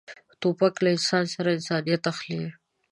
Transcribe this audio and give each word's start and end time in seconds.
توپک 0.41 0.73
له 0.83 0.89
انسان 0.95 1.23
انسانیت 1.55 2.03
اخلي. 2.11 2.41